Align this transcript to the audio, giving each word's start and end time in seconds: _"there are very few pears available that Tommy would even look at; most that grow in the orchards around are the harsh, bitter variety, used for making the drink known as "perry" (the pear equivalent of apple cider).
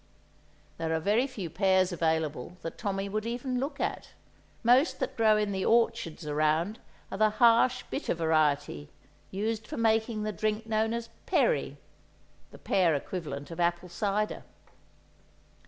_"there 0.79 0.91
are 0.95 0.99
very 0.99 1.27
few 1.27 1.47
pears 1.47 1.91
available 1.91 2.57
that 2.63 2.75
Tommy 2.79 3.07
would 3.07 3.27
even 3.27 3.59
look 3.59 3.79
at; 3.79 4.13
most 4.63 4.99
that 4.99 5.15
grow 5.15 5.37
in 5.37 5.51
the 5.51 5.63
orchards 5.63 6.25
around 6.25 6.79
are 7.11 7.19
the 7.19 7.29
harsh, 7.29 7.83
bitter 7.91 8.15
variety, 8.15 8.89
used 9.29 9.67
for 9.67 9.77
making 9.77 10.23
the 10.23 10.31
drink 10.31 10.65
known 10.65 10.91
as 10.95 11.09
"perry" 11.27 11.77
(the 12.49 12.57
pear 12.57 12.95
equivalent 12.95 13.51
of 13.51 13.59
apple 13.59 13.89
cider). 13.89 14.41